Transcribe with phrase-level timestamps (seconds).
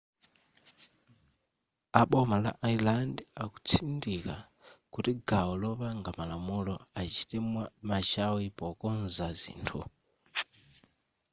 [1.99, 4.35] a boma la ireland akutsindika
[4.93, 7.37] kuti gawo lopanga malamulo achite
[7.87, 9.79] machawi pokonza zithu